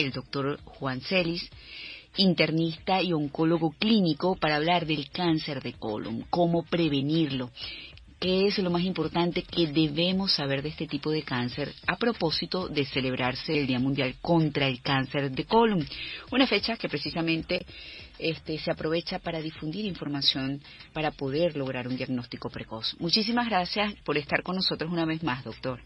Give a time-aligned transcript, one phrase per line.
[0.00, 1.48] el doctor Juan Celis,
[2.16, 7.50] internista y oncólogo clínico, para hablar del cáncer de colon, cómo prevenirlo.
[8.20, 12.68] ¿Qué es lo más importante que debemos saber de este tipo de cáncer a propósito
[12.68, 15.86] de celebrarse el Día Mundial contra el Cáncer de Colon?
[16.30, 17.64] Una fecha que precisamente
[18.18, 20.60] este, se aprovecha para difundir información
[20.92, 22.94] para poder lograr un diagnóstico precoz.
[23.00, 25.80] Muchísimas gracias por estar con nosotros una vez más, doctor.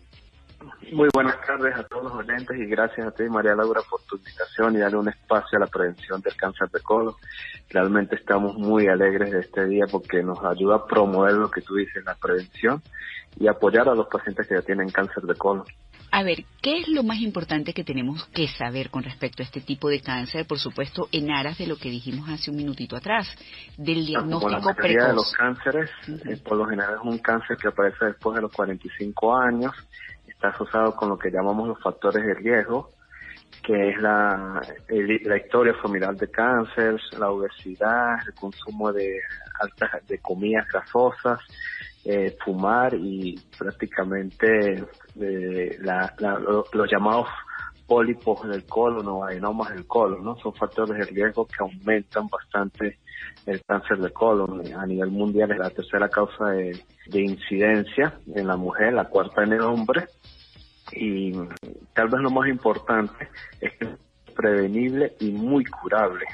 [0.90, 2.03] Muy buenas tardes a todos
[2.34, 5.56] los oyentes y gracias a ti, María Laura, por tu invitación y darle un espacio
[5.56, 7.14] a la prevención del cáncer de colon.
[7.70, 11.76] Realmente estamos muy alegres de este día porque nos ayuda a promover lo que tú
[11.76, 12.82] dices, la prevención
[13.38, 15.64] y apoyar a los pacientes que ya tienen cáncer de colon.
[16.10, 19.60] A ver, ¿qué es lo más importante que tenemos que saber con respecto a este
[19.60, 20.46] tipo de cáncer?
[20.46, 23.26] Por supuesto, en aras de lo que dijimos hace un minutito atrás,
[23.76, 25.08] del diagnóstico la precoz.
[25.08, 28.52] de los cánceres, eh, por lo general es un cáncer que aparece después de los
[28.52, 29.72] 45 años
[30.44, 32.90] está asociado con lo que llamamos los factores de riesgo,
[33.62, 39.20] que es la, la historia familiar de cáncer, la obesidad, el consumo de
[39.60, 41.40] altas de comidas grasosas,
[42.04, 44.84] eh, fumar y prácticamente
[45.18, 45.78] eh,
[46.72, 47.28] los llamados
[47.86, 50.36] pólipos del colon o adenomas del colon, ¿no?
[50.36, 52.98] Son factores de riesgo que aumentan bastante
[53.46, 54.62] el cáncer de colon.
[54.74, 59.42] A nivel mundial es la tercera causa de, de incidencia en la mujer, la cuarta
[59.44, 60.08] en el hombre
[60.92, 61.32] y
[61.94, 63.28] tal vez lo más importante
[63.60, 66.24] es que es prevenible y muy curable.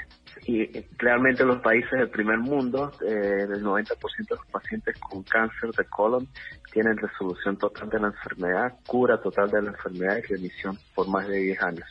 [0.47, 4.99] Y realmente los países del primer mundo, eh, el 90% de los pacientes
[5.31, 6.29] cáncer de colon
[6.73, 11.27] tienen resolución total de la enfermedad, cura total de la enfermedad y remisión por más
[11.27, 11.87] de 10 años.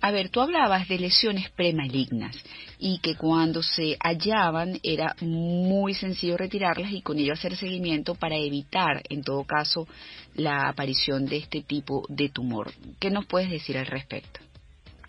[0.00, 2.36] A ver, tú hablabas de lesiones premalignas
[2.78, 8.36] y que cuando se hallaban era muy sencillo retirarlas y con ello hacer seguimiento para
[8.36, 9.88] evitar, en todo caso,
[10.34, 12.72] la aparición de este tipo de tumor.
[13.00, 14.45] ¿Qué nos puedes decir al respecto?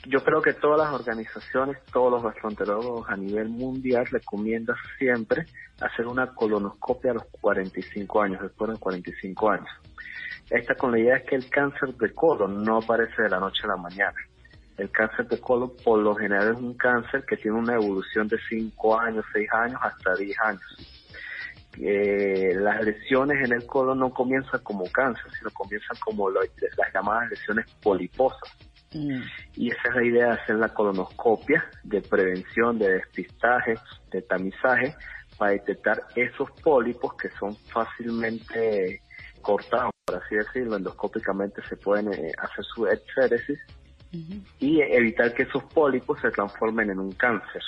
[0.08, 5.46] Yo creo que todas las organizaciones, todos los gastroenterólogos a nivel mundial recomiendan siempre
[5.82, 9.70] hacer una colonoscopia a los 45 años, después de los 45 años.
[10.50, 13.62] Esta con la idea es que el cáncer de colon no aparece de la noche
[13.66, 14.16] a la mañana
[14.78, 18.38] el cáncer de colon por lo general es un cáncer que tiene una evolución de
[18.48, 20.62] 5 años, 6 años, hasta 10 años.
[21.80, 26.48] Eh, las lesiones en el colon no comienzan como cáncer, sino comienzan como las
[26.94, 28.56] llamadas lesiones poliposas.
[28.94, 29.22] Mm.
[29.56, 33.76] Y esa es la idea de hacer la colonoscopia de prevención, de despistaje,
[34.12, 34.96] de tamizaje,
[35.38, 39.02] para detectar esos pólipos que son fácilmente
[39.42, 43.60] cortados, por así decirlo, endoscópicamente se pueden eh, hacer su exéresis
[44.60, 47.62] y evitar que esos pólipos se transformen en un cáncer.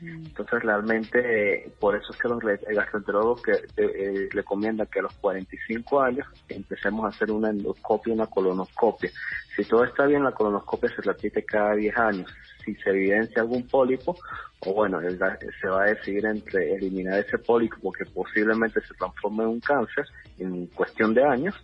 [0.00, 5.14] Entonces realmente por eso es que los gastroenterólogos que eh, eh, recomiendan que a los
[5.14, 9.10] 45 años empecemos a hacer una endoscopia y una colonoscopia.
[9.56, 12.30] Si todo está bien, la colonoscopia se repite cada 10 años.
[12.64, 14.18] Si se evidencia algún pólipo,
[14.60, 19.50] o bueno, se va a decidir entre eliminar ese pólipo porque posiblemente se transforme en
[19.50, 20.04] un cáncer
[20.38, 21.54] en cuestión de años,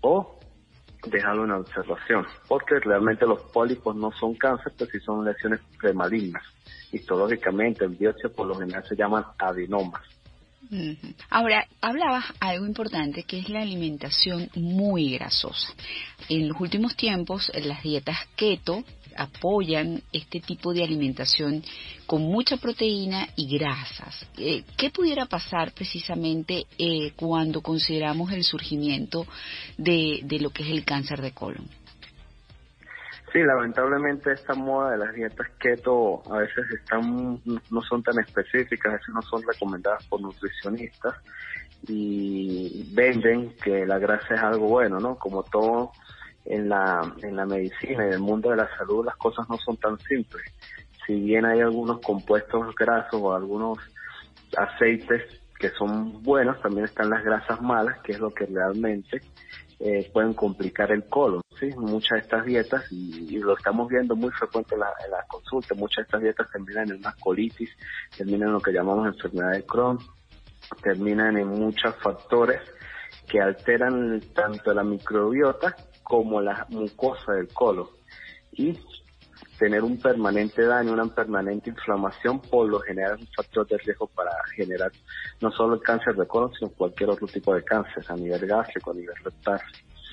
[0.00, 0.40] o
[1.06, 6.42] dejarlo en observación, porque realmente los pólipos no son cáncer, pero sí son lesiones premalignas.
[6.92, 10.02] Histológicamente, en biopsia por lo general se llaman adenomas.
[11.28, 15.68] Ahora, hablabas algo importante que es la alimentación muy grasosa.
[16.28, 18.84] En los últimos tiempos, las dietas keto
[19.16, 21.62] apoyan este tipo de alimentación
[22.06, 24.26] con mucha proteína y grasas.
[24.36, 29.26] Eh, ¿Qué pudiera pasar precisamente eh, cuando consideramos el surgimiento
[29.78, 31.68] de, de lo que es el cáncer de colon?
[33.32, 37.40] Sí, lamentablemente esta moda de las dietas keto a veces están
[37.70, 41.14] no son tan específicas, a veces no son recomendadas por nutricionistas
[41.88, 45.16] y venden que la grasa es algo bueno, ¿no?
[45.16, 45.92] Como todo
[46.44, 49.56] en la, en la medicina y en el mundo de la salud las cosas no
[49.58, 50.44] son tan simples.
[51.06, 53.78] Si bien hay algunos compuestos grasos o algunos
[54.56, 55.22] aceites
[55.58, 59.20] que son buenos, también están las grasas malas, que es lo que realmente
[59.78, 61.42] eh, pueden complicar el colon.
[61.58, 61.70] ¿sí?
[61.76, 65.74] Muchas de estas dietas, y, lo estamos viendo muy frecuente en la, en la consulta,
[65.74, 67.70] muchas de estas dietas terminan en una colitis,
[68.16, 69.98] terminan en lo que llamamos enfermedad de Crohn,
[70.82, 72.60] terminan en muchos factores
[73.28, 75.74] que alteran tanto la microbiota
[76.12, 77.88] como la mucosa del colon
[78.52, 78.78] y
[79.58, 84.08] tener un permanente daño, una permanente inflamación, por lo general es un factor de riesgo
[84.08, 84.92] para generar
[85.40, 88.90] no solo el cáncer de colon, sino cualquier otro tipo de cáncer a nivel gástrico,
[88.90, 89.62] a nivel rectal.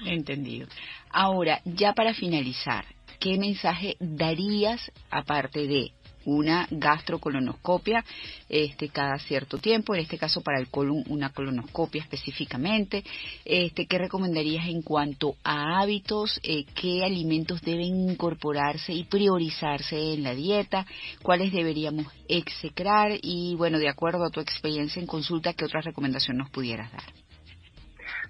[0.05, 0.67] Entendido.
[1.09, 2.85] Ahora, ya para finalizar,
[3.19, 4.79] ¿qué mensaje darías,
[5.11, 5.91] aparte de
[6.25, 8.04] una gastrocolonoscopia
[8.50, 13.04] este, cada cierto tiempo, en este caso para el colon una colonoscopia específicamente.
[13.45, 16.39] Este, ¿Qué recomendarías en cuanto a hábitos?
[16.44, 20.86] Eh, ¿Qué alimentos deben incorporarse y priorizarse en la dieta?
[21.21, 23.12] ¿Cuáles deberíamos execrar?
[23.21, 27.28] Y bueno, de acuerdo a tu experiencia en consulta, ¿qué otra recomendación nos pudieras dar?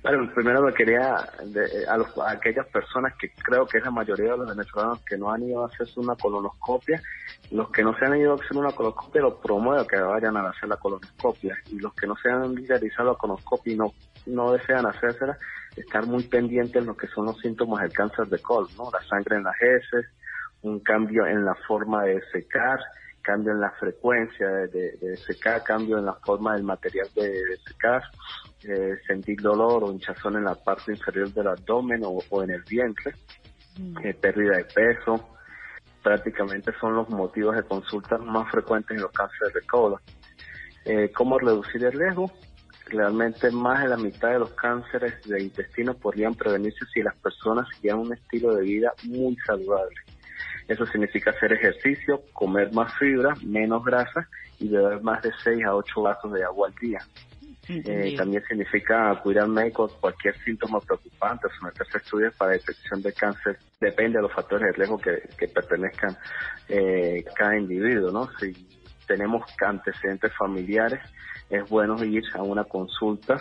[0.01, 4.31] Bueno, primero me quería, a, los, a aquellas personas que creo que es la mayoría
[4.31, 7.01] de los venezolanos que no han ido a hacerse una colonoscopia,
[7.51, 10.49] los que no se han ido a hacer una colonoscopia, los promuevo que vayan a
[10.49, 11.57] hacer la colonoscopia.
[11.67, 13.93] Y los que no se han realizado la colonoscopia y no,
[14.25, 15.37] no desean hacérsela,
[15.75, 18.89] estar muy pendientes en lo que son los síntomas del cáncer de colon, ¿no?
[18.91, 20.05] La sangre en las heces,
[20.61, 22.79] un cambio en la forma de secar,
[23.21, 28.01] cambio en la frecuencia de, secar, cambio en la forma del material de, secar,
[28.63, 33.13] eh, sentir dolor o hinchazón en la parte inferior del abdomen o, en el vientre,
[33.77, 33.97] mm.
[34.05, 35.29] eh, pérdida de peso,
[36.03, 39.99] prácticamente son los motivos de consulta más frecuentes en los cánceres de colon.
[40.85, 42.31] Eh, ¿Cómo reducir el riesgo?
[42.87, 47.67] Realmente más de la mitad de los cánceres de intestino podrían prevenirse si las personas
[47.75, 49.95] siguieran un estilo de vida muy saludable.
[50.67, 54.27] Eso significa hacer ejercicio, comer más fibra, menos grasa
[54.59, 56.99] y beber más de 6 a 8 vasos de agua al día.
[57.71, 63.13] Eh, también significa acudir al médico cualquier síntoma preocupante, someterse a estudios para detección de
[63.13, 63.59] cáncer.
[63.79, 66.17] Depende de los factores de riesgo que, pertenezcan
[66.67, 68.29] eh, cada individuo, ¿no?
[68.39, 68.53] Si
[69.05, 70.99] tenemos antecedentes familiares,
[71.49, 73.37] es bueno ir a una consulta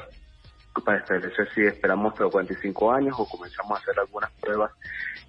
[0.82, 4.72] para establecer si esperamos los 45 años o comenzamos a hacer algunas pruebas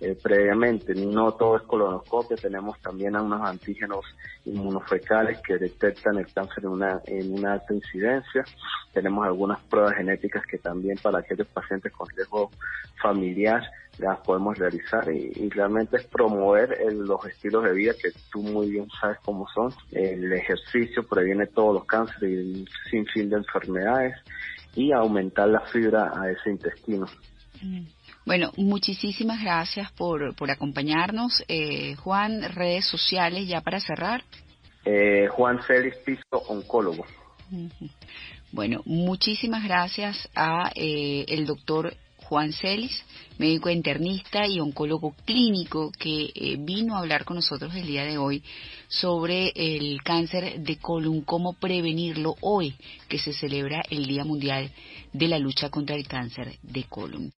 [0.02, 0.96] eh, previamente.
[0.96, 4.06] No todo es colonoscopia, tenemos también unos antígenos
[4.46, 8.46] inmunofecales que detectan el cáncer en una, en una alta incidencia.
[8.94, 12.50] Tenemos algunas pruebas genéticas que también para aquellos pacientes con riesgo
[13.02, 13.64] familiar
[14.00, 18.88] las podemos realizar y, realmente es promover los estilos de vida que tú muy bien
[19.00, 19.74] sabes cómo son.
[19.92, 24.16] El ejercicio previene todos los cánceres y un sinfín de enfermedades
[24.76, 27.06] y aumentar la fibra a ese intestino.
[27.62, 27.86] Mm.
[28.26, 31.44] Bueno, muchísimas gracias por, por acompañarnos.
[31.48, 34.24] Eh, Juan, redes sociales ya para cerrar.
[34.86, 37.06] Eh, Juan Félix Piso, oncólogo.
[38.52, 41.94] Bueno, muchísimas gracias a eh, el doctor
[42.30, 43.04] Juan Celis,
[43.40, 48.20] médico internista y oncólogo clínico que eh, vino a hablar con nosotros el día de
[48.20, 48.44] hoy
[48.88, 52.76] sobre el cáncer de colon, cómo prevenirlo hoy
[53.08, 54.72] que se celebra el Día Mundial
[55.12, 57.28] de la Lucha contra el Cáncer de Colon.